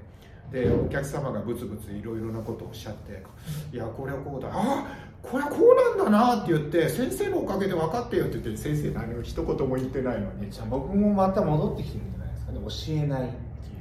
[0.51, 3.23] でお客様がブツブツいろいろなことをおっしゃって
[3.73, 4.49] 「いやこれはこうだ。
[4.51, 4.85] あ
[5.21, 10.49] これはこうなんだな」って言って「先生のおかげで分かってよ」って言って先生何も一言も言ってないのに。
[10.49, 12.51] じゃあ僕もまた戻ってきてるんじゃないですか。
[12.51, 13.29] ね教えない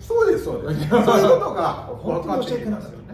[0.00, 0.88] そうですそうです。
[0.90, 3.04] そういうことが本分かって当に教えてなきますよね。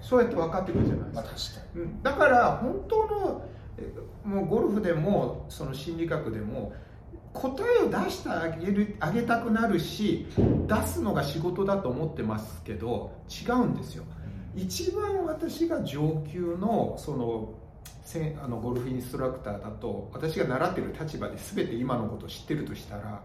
[0.00, 2.02] そうやって分かってくるじゃないですまあか確かうん。
[2.02, 3.42] だから本当の
[3.78, 3.92] え
[4.24, 6.72] もうゴルフでもその心理学でも
[7.32, 10.26] 答えを出してあげるあげたくなるし
[10.66, 14.04] 出すのが仕事だと思ってますけど違うんですよ。
[14.56, 17.54] 一番私が上級のその
[18.02, 23.22] せあのゴルフインストラクターだと私が習ってる立場で全て今のことを知ってるとしたら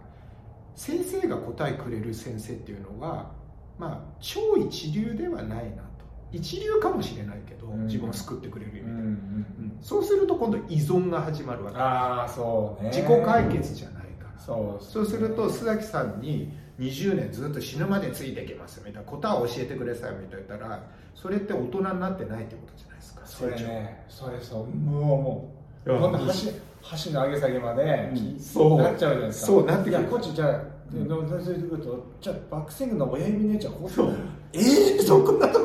[0.76, 3.32] 先生が答えくれる先生っていうのは
[3.80, 5.96] まあ超一流ではないなと。
[6.32, 7.86] 一流かもしれないけど、うん。
[7.86, 9.78] 自分を救ってくれる意味で、うんうんうん。
[9.82, 11.78] そうすると今度依存が始まるわけ。
[11.78, 12.90] ああそうね。
[12.90, 13.95] 自己解決じゃないから
[14.38, 14.84] そう。
[14.84, 20.48] そうすると須崎さんに20年ずっと死ぬまでついていきますみたいな答えを教えてくださいみたいな。
[20.48, 20.84] 言ったら
[21.16, 25.52] それって大人になってないってことじゃないですかそれねそれそうもうも
[25.86, 30.52] ういやほんと箸箸の上げ下げまで、うんきそうなっちゃうじゃないですかそうなってくるいやこっちじゃあ
[30.94, 34.16] ででもそういうとじゃあバックスイングの親指の位置はこうそう
[34.54, 35.65] えー、そんなとこ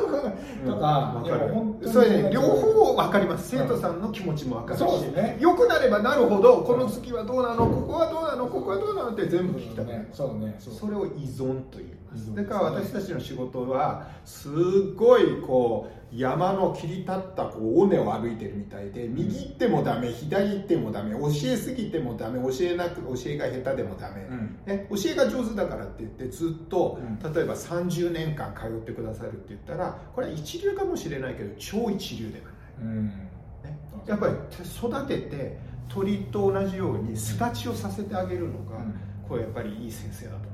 [0.65, 2.29] とか、う本当にそれね。
[2.31, 3.49] 両方分かります。
[3.49, 5.37] 生徒さんの気持ちも分かるし、そうですね。
[5.39, 10.09] よくなればなるほどこの月はどうなのここはどうなのここはどうなのって全部聞きたくなるね。
[10.13, 10.55] そうね。
[10.59, 12.35] それを依存と言います。
[12.35, 14.49] だから私たちの仕事はす
[14.93, 24.59] ごいこう山の切り立ったこう尾根を歩いてるみたいで右行ってもダメ左行ってもダメ教えすぎてもダメ教えなく教えが下手でもダメ、うん。
[24.65, 27.33] ね、教えが上手だからって言ってずっと、うん。
[27.33, 32.53] 例えば30年間通ってくださるって言ったらこれは一流かもしれないけど超一流ではない。
[32.81, 33.07] うん。
[33.07, 34.33] ね、やっぱり
[34.65, 38.83] 育てて鳥と同じように巣立ちをさせてあげるのが、
[39.27, 40.50] これやっぱりいい先生だと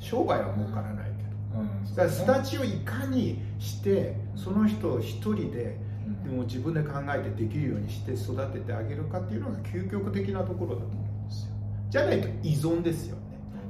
[0.00, 1.22] 商売は儲からないけ
[1.54, 6.24] ど、うんだから巣立ちをいかにしてその人を一人でうん。
[6.24, 11.50] でも自分で考えてできるようにして育ててあげるかっていうのが究極的なところだと思うんですよ。
[11.90, 13.22] じゃないと依存ですよね。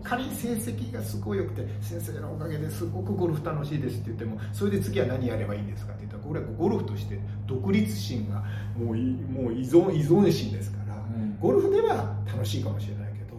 [0.06, 8.44] 仮に成績がすごい良くて先生のおかげですごくゴルフ楽しいですって言ってもそれで次は何やればいいんですかって言ったらこれはゴルフとして独立心が
[8.78, 11.36] もういもう依存依存心ですから、ん。
[11.40, 13.36] ゴルフでは楽しいかもしれないけど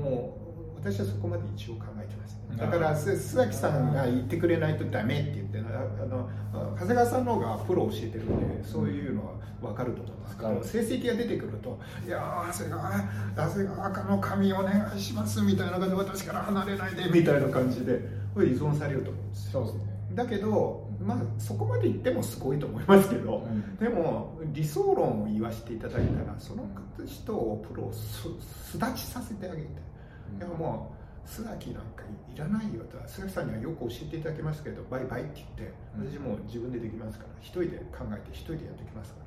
[0.00, 0.38] も
[0.74, 1.84] う私はそこまで一応考
[2.58, 10.36] だからす須崎さんが言ってくれないとダメって言ってああのあ長谷川さんの方がプロを教えてるんでそういうのは分かると思うんです。
[10.36, 12.90] けわかるど成績が出てくると「いやー長谷川
[13.36, 18.00] 長谷川赤の髪お願いします」みたいな感じで私から離れないでみたいな感じで
[18.34, 19.52] これ依存されると思うんですよ。
[19.52, 19.92] そうですね。
[20.14, 23.76] だけど、まあ、そこまで言ってもすごいと思いますけど、うん。
[23.76, 26.64] でも理想論を言わせていただいたらその
[27.06, 28.28] 人をプロをす
[28.72, 29.68] 巣立ちさせてあげて、
[30.38, 32.02] いやもう須崎なんか
[32.34, 36.10] いらないよと須崎さんにはよく教えていただきますけどバイバイって言ってうん。
[36.10, 39.20] 私もう自分でできますから一人で考えて一人でやってきますか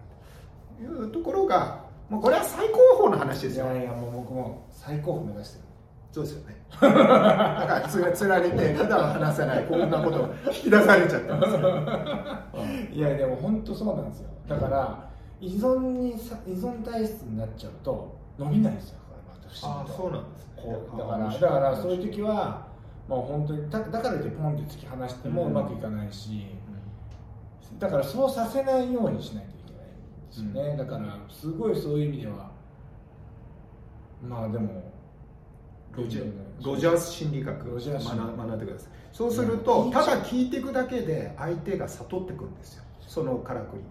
[0.79, 0.87] ら。
[0.87, 3.65] というところがもうこれは最高峰の話ですよ。
[3.65, 5.65] いやいやもう僕も最高峰目指してる。
[6.11, 6.55] そうですよね。
[6.79, 11.59] だからつつられて普段話せないこんなことを引き出されちゃったんですよ、
[12.91, 14.29] いやでも本当そうなんですよ。
[14.47, 15.09] だから
[15.41, 18.99] 依存にさ依存体質になっちゃうと伸びないんですよ
[19.47, 20.53] 不思議とそうなんですね。
[20.57, 22.67] こうだからだからそういう時は
[23.07, 26.47] もう本当にだだからといってポンって突き放してもうまくいかないし、
[27.77, 32.51] だからそうさせないようにしないといけないんですよね、だからすごいそういう意味では
[34.27, 34.91] まあでも
[35.95, 36.31] ロジャ
[36.63, 38.37] ロジャース心理学ロジャー学。
[38.37, 38.89] 学んでください。
[39.13, 39.91] そうするうとん。
[39.91, 42.83] ただ聞いていくだけで相手が悟ってくるんですよ。
[43.01, 43.87] そのからくりって。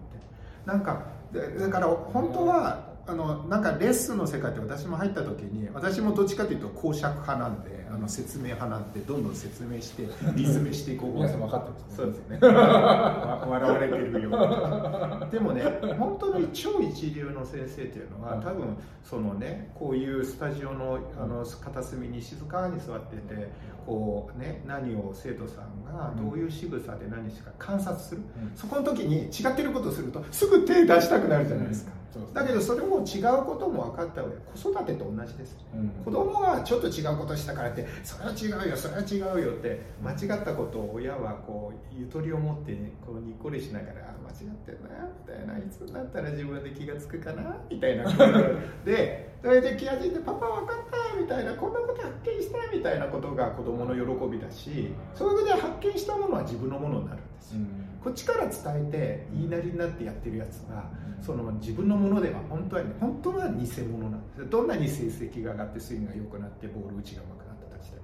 [0.65, 11.95] なんかでだから本当はあのなんかレッスンの世界って私も入った時に私もどっちかというと公爵派なんであの説明派なんでどんどん説明してリズムしていこう皆さん分かってますね。
[11.95, 12.39] そうですね。
[12.41, 15.61] わ 笑われてるよでもね
[15.99, 23.49] 本当に超一流の先生っていうのは多分そのねこういうスタジオのあの片隅に静かに座ってて
[23.85, 28.57] こうね何を生徒さんがどういう仕草で何しか観察する、うん。
[28.57, 35.57] そこの時に違ってることをするとすぐ手出したくなるじゃないですか、そうですねだけどそれも違うことも分かった上で子育てと同じです。
[35.73, 42.73] うん子供がちょっと違うことしたからってそれは違うよそれは違うよって間違ったことを親はこうゆとりを持って
[43.05, 45.57] こうにっこりしながらあ間違ってるなみたいな。
[45.57, 47.57] いつになったら自分で気が付くかな？
[47.69, 48.05] みたいな。
[48.85, 57.51] でそれで気が付いてパパ分かったみたいなこんなこと発見したみたいなことが子供の喜びだしそういうことで発見したものは自分のものになるんです。
[57.53, 57.59] よ、
[58.03, 60.89] こっちから伝えて言いなりになってやってるやつが
[61.21, 64.39] その自分のものでは本当は本当は偽物なんです。
[64.39, 68.01] よどんなに成績が上がってスイングが良くなってボール打ちが上手くなったとしても、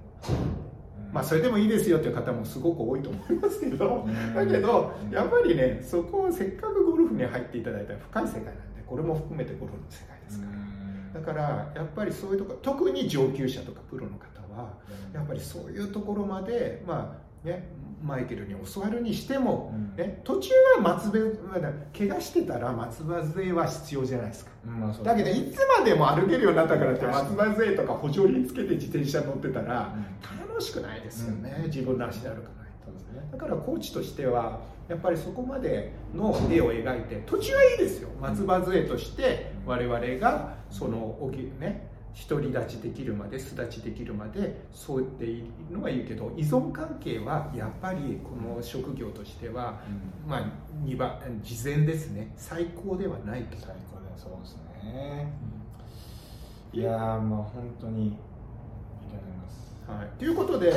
[1.12, 3.58] まあそれでもいいですよっていう方もすごく多いと思います。
[3.58, 4.34] けど、うん。
[4.34, 5.10] だけどうん。
[5.10, 10.52] やっぱりねそこをせっかくゴルフに入っていただいたら深い世界なんでこれも含めてゴルフの世界ですから、
[11.12, 14.72] だからやっぱりそういうところ特に上級者とかプロの方は
[15.12, 17.68] やっぱりそういうところまでまあね
[18.02, 19.96] マイケルに教わるにしても、うん。
[19.96, 24.50] ね、途中は松葉怪我してたら松葉杖は必要じゃないですか。
[25.04, 30.48] だけどいつまでも歩けるようになったからって松葉杖とか補助輪つけて自転車乗ってたらうん。
[30.48, 32.48] 楽しくないですよね、うん自分の足で歩かない
[32.84, 33.36] と。
[33.36, 38.08] だからコーチとしてはやっぱりそこまでの絵を描いて土地はいいですよ。
[38.20, 41.18] 松葉杖として我々がその
[41.58, 41.90] ね
[42.28, 49.80] 独り立ちできるまで巣立ちできるまでそう言っているのはいいけど依存関係はやっぱりこの職業としては、
[50.26, 50.44] まあ
[50.84, 52.32] 2番事前ですね。
[52.36, 55.32] 最高ではないと最高だよそうですね、
[56.72, 58.10] いやーまあ本当にい
[59.10, 59.74] られます。
[59.90, 60.74] はい、ということで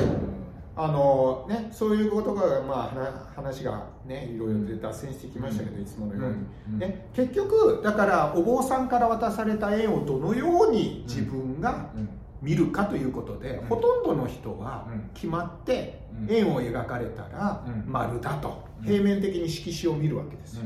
[0.78, 6.36] あのね、そういうことが、まあ、話が、ね、いろいろで脱線してきましたけど、いつものように、
[6.74, 6.80] うん。
[6.80, 12.10] ね、結局だからお坊さんから渡された円をどのように自分がうん。
[12.42, 13.68] 見るかということで、うん。
[13.68, 15.10] ほとんどの人はうん。
[15.14, 16.36] 決まってうん。
[16.36, 17.92] 円を描かれたらうん。
[17.92, 18.86] 丸だとうん。
[18.86, 20.64] 平面的に色紙を見るわけですよ、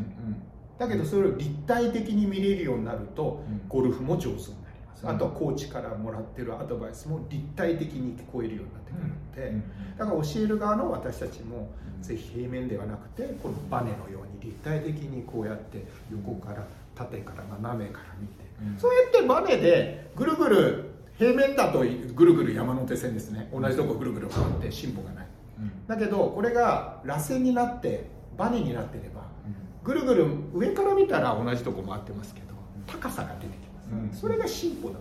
[0.80, 3.62] だけどそれを立体的に見れるようになるとうん。
[3.70, 4.69] ゴルフも上手になりますうん
[5.04, 9.98] あとはコーチからもらってるアドバイスも立体的に聞こえるようになってくるので、うん。
[9.98, 18.80] だから教える側の私たちもうんぜひ平面ではなくてこのバネのように立体的にこうやって横から縦から斜めから見て、うん。
[18.80, 21.80] そうやってバネでぐるぐる平面だと
[22.16, 23.50] ぐるぐる山手線ですね。
[23.54, 25.28] 同じとこぐるぐる回って進歩がない。
[25.60, 25.88] うん。
[25.88, 29.28] だけどこれが螺旋になってバネになってれば
[29.84, 32.48] ぐるぐる上から見たら同じとこ回ってますけど
[32.88, 34.12] 高さが出てきます、うん。
[34.14, 35.00] それが進歩だ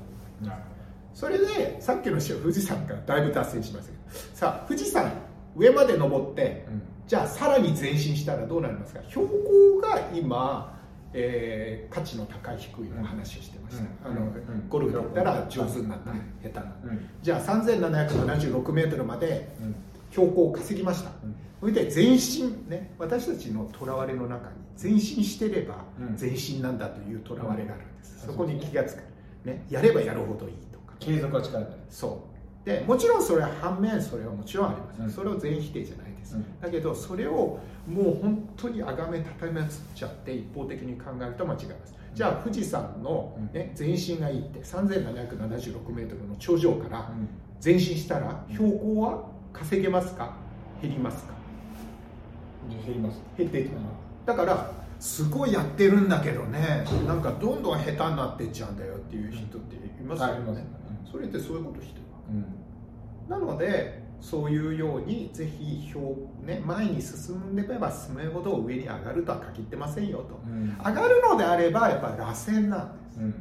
[1.14, 4.36] それでさっきの詩は富士山からだいぶ達成しましたけど。
[4.36, 5.12] さあ富士山
[5.56, 6.82] 上まで登ってうん。
[7.06, 9.00] じゃあさらに前進したらどうなりますか？
[9.08, 10.78] 標高が今、
[11.14, 14.16] えー価値の高い低いの話をしてました、うん。
[14.16, 14.68] あのうん。
[14.68, 16.18] ゴルフだったら上手になった、うん。
[16.42, 17.08] 下手な、うん。
[17.22, 19.74] じゃあ3776メートルまでうん。
[20.10, 21.34] 標高を稼ぎました、うん。
[21.60, 26.16] それで前進ね私たちのとらわれの中に前進してればうん。
[26.20, 27.82] 前進なんだというとらわれがある。
[27.82, 29.02] んそこに気がつく、
[29.44, 30.94] ね、やればやるほどいいとか。
[30.98, 32.24] 継続は力だねそ
[32.64, 32.66] う。
[32.66, 35.10] でもちろんそれは反面それはもちろんあります、うん。
[35.10, 36.60] それを全否定じゃないです、うん。
[36.60, 41.94] だけどそれをもう本当にあがめたためつっちゃって一方的に考えると間違います。
[42.14, 47.10] じゃあ富士山の、ね、前進がいいって3776メートルの頂上から
[47.64, 50.34] 前進したら標高は稼げますか？
[50.82, 51.34] 減りますか？
[52.84, 53.20] 減ります。
[53.36, 53.84] 減っていきます
[54.26, 56.84] だからすごいやってるんだけどね。
[57.06, 60.66] なんかどんどん下手になってっちゃうんだよっていう人っていますよね、ありますね。
[61.10, 63.28] それってそういうことしてるうん。
[63.28, 70.40] なのでそういうようにぜひ表、ね、前に進んでいけば進むほど上に上がるとは限ってませんよと。
[70.44, 70.76] うん。
[70.84, 73.20] 上がるのであればやっぱ螺旋なんです。
[73.20, 73.34] うん。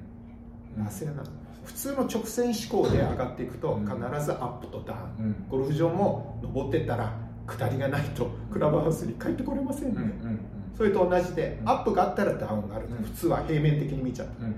[0.78, 1.32] 螺旋なんです。
[1.66, 3.86] 普通の直線思考で上がっていくとうん。
[3.86, 5.26] 必ずアップとダウン。
[5.26, 5.46] うん。
[5.50, 7.12] ゴルフ場も登ってったら
[7.48, 11.70] 下りがないとクラブハウスに帰ってこれませんね、うんうんそれと同じでうん。
[11.70, 13.04] アップがあったらダウンがある、うん。
[13.04, 14.56] 普通は平面的に見ちゃううん。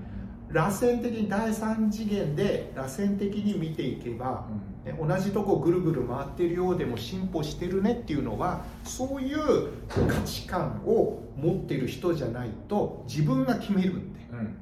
[0.50, 4.46] 螺旋的に第三次元で螺旋的に見ていけば、
[4.84, 14.56] ね同じとこぐるぐる回ってるようでも進歩してるねっていうのはそういう価値観を持ってる人じゃないと自分が決めるんでうん。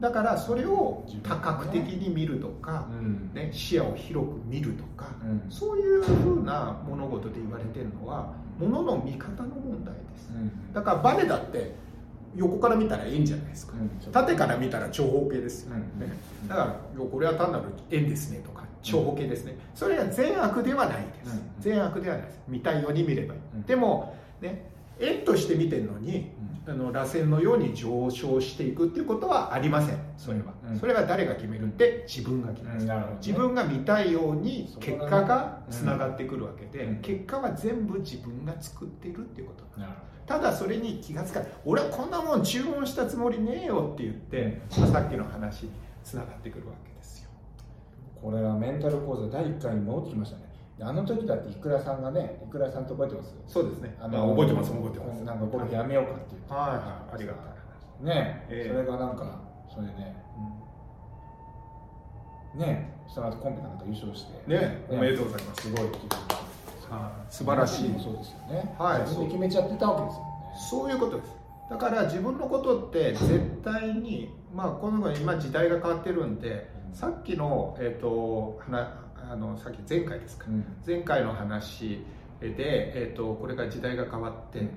[0.00, 3.30] だからそれを多角的に見るとか、うん。
[3.34, 5.50] ね、視野を広く見るとか、うん。
[5.50, 10.30] そういうふうな物事で言われてるのは物の見方の問題です。
[10.34, 10.72] うん。
[10.72, 11.74] だからバネだって
[12.36, 14.12] 横から見たら円じゃないですか、うん。
[14.12, 16.06] 縦から見たら長方形ですよ、うん。
[16.06, 16.12] ね、
[16.46, 21.40] だからこれは単なる円ですねとか長方形ですね、それは善悪ではないです、うん。
[21.60, 22.40] 善悪ではないです。
[22.46, 23.62] 見たいように見ればいい、うん。
[23.62, 24.67] でもね
[25.00, 26.30] 円として見てるのに
[26.66, 29.98] あの螺旋のように上昇していくっていうことはありません。
[30.18, 30.78] それは、うん。
[30.78, 32.80] それは誰が決めるって自分が決める。
[33.20, 36.96] 自分が見たいように結果がつながってくるわけで、うん。
[37.00, 39.64] 結果は全部自分が作っているっていうこと。
[40.26, 41.48] ただそれに気がつかない。
[41.64, 45.70] 俺はこんなもん注文したつもりねえよって言って、まあさっきの話に
[46.04, 47.30] つながってくるわけですよ。
[48.20, 50.42] これはメンタル講座第1回に戻ってきましたね。
[50.42, 50.47] で
[50.80, 53.34] あの時だっていくらさんがねいくらさんって覚えてます？
[53.46, 53.96] そうですね。
[54.00, 55.22] ああ覚えてます覚えてます。
[55.24, 56.78] なんかゴルフやめようかって言ってはいはい
[57.14, 57.44] ありがたい
[58.02, 58.64] 話ねえ。
[58.66, 59.40] えそれがなんか
[59.74, 59.92] それで。
[59.92, 60.24] ね
[62.54, 64.50] ねその後コンペかなんか優勝して。
[64.50, 65.62] ねおめでとうございます。
[65.62, 66.00] すごいってい。
[66.00, 66.08] う
[67.28, 67.88] 素晴らしい。
[67.90, 68.74] もそうですよね。
[68.78, 69.00] はい。
[69.02, 70.28] 自分で決めちゃってたわけですよね。
[70.70, 71.36] そういうことです。
[71.70, 78.88] だから自分のことって絶対にまあこの今時代が変わってるんでさっきのえっ、と話
[79.30, 80.64] あのさっき前回ですか、うん。
[80.86, 82.04] 前回の話
[82.40, 84.70] で、えー、とこれが時代が変わって、うん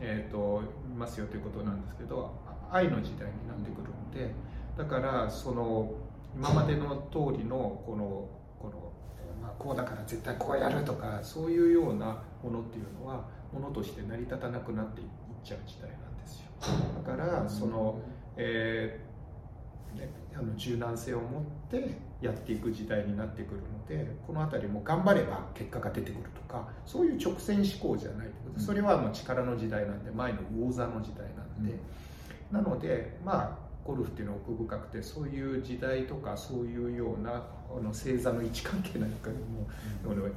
[0.00, 2.34] えー、といますよということなんですけど
[2.70, 4.34] 愛の時代になってくるので
[4.76, 5.92] だからその
[6.34, 8.28] 今までの通りのこの
[8.58, 8.92] この、
[9.42, 15.06] まあ、こうだから絶対こうやるとかそういうようなものっていうのはものとして成り立たなくなっていっ
[15.44, 16.46] ちゃう時代なんですよ。
[17.04, 18.00] だからその、
[18.36, 31.74] えーね、あの柔軟性を持ってやっていく時代になってくるのでこの辺りも頑張れば結果が出てくるとかそういう直線思考じゃないそれはもう力の時代なんで前の魚座の時代なんで、
[32.52, 39.66] なのでまあゴルフっていうのは奥深くてそういう時代とかそういうようなあの星座の位置関係なんかにも、
[40.06, 40.32] うん、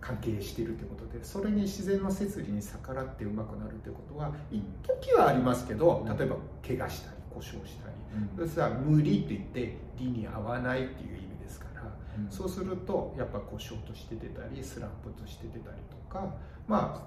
[0.00, 6.36] 関係しているということでそれに自然の摂理に逆らってうまくなるということは一時はありますけど例えば
[6.66, 7.94] 怪我したり故障したり、
[8.38, 11.82] うん、そ無理って言って理に合わないっていう意味ですから、
[12.18, 16.34] うん、そうするとやっぱ故障として出たりスランプとして出たりとか
[16.66, 17.06] ま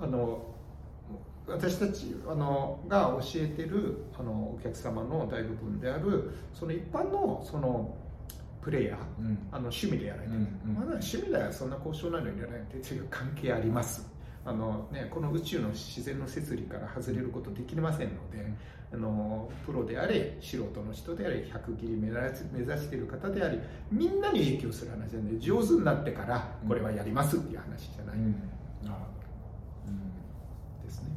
[0.00, 0.54] ああの
[1.46, 7.96] 私たちあのが教えてるあのお客様の大部分であるその一般のその
[8.60, 14.16] プレイヤー、うん、あの趣味でやられてる、うんうん、まだ趣味ではそんな交渉なのにやられてという関係あります。
[14.44, 18.52] あの、ね、この宇宙の自然の摂理から外れることできませんので、
[18.92, 22.18] あのプロであれ素人の人であれ100切り目指
[22.52, 23.58] 目指している方であり
[23.90, 28.32] みんなに影響する話じゃない上手になってからこれはやりますっていう話じゃない、うん、
[30.84, 31.10] ですね。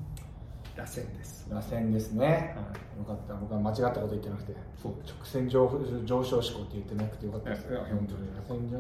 [0.76, 1.48] 螺旋です。
[1.50, 3.36] 螺旋ですね、はい、よかった。
[3.36, 4.56] 僕は間違ったこと言ってなくて。
[4.82, 4.94] そう。
[5.06, 5.70] 直線上
[6.06, 7.68] 上昇志向って言ってなくてよかったです。
[7.68, 8.30] 本当に。
[8.34, 8.80] 螺旋上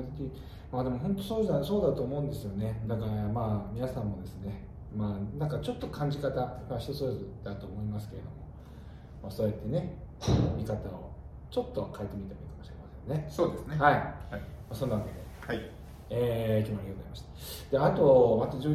[0.71, 2.81] まあでも本当そうだそうだと思うんですよね。
[2.87, 4.67] だからまあ皆さんもですね。
[4.95, 8.38] まあなんかちょっと感じ方が人それぞれだと思いますけれども、
[9.21, 9.97] まあ、そうやってね
[10.57, 11.11] 見方を
[11.49, 13.27] ちょっと変えてみてもいいかもしれませんね。
[13.29, 13.77] そうですね。
[13.77, 14.01] はい、はい。
[14.01, 14.39] ま
[14.71, 15.19] あ、そんなわけで。
[15.47, 15.71] はい。
[16.09, 17.23] えー、今日もありがとうございまし
[17.65, 17.71] た。
[17.71, 18.67] であとまたち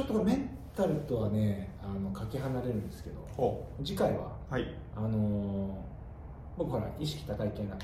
[0.00, 5.84] ょっとメンタルとはねあのかけ離れるんですけど次回は、はい、あの
[6.56, 7.76] 僕ほら意識高い系な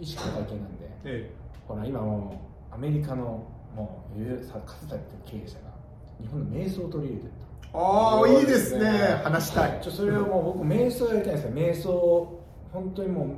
[0.00, 1.34] 意識高い系なんで、ええ。
[1.68, 5.72] ほら今もうアメリカのもうさ勝たれてる経営者が
[6.20, 7.32] 日本の瞑想を取り入れてる。
[7.32, 7.41] と
[7.74, 9.20] ああいいですね。
[9.24, 9.80] 話したい。
[9.82, 11.50] ちょそれをもう僕瞑想やりたいんですよ。
[11.52, 12.40] 瞑想
[12.72, 13.28] 本当にも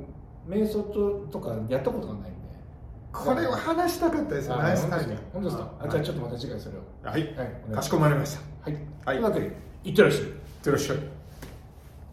[0.47, 2.29] う瞑想ととかやったことがないんで。
[3.13, 5.71] これを話したかったですよナイスタイム本当ですか？
[5.79, 6.81] あじゃあちょっとまた次回それを。
[7.01, 8.41] はい、はい、かしこまりました。
[8.69, 9.51] はい、はい、うわけで
[9.85, 10.23] いってらっしゃい。
[10.23, 10.97] いってらっしゃい